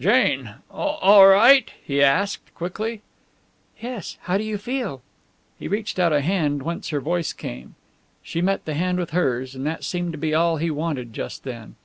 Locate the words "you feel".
4.42-5.00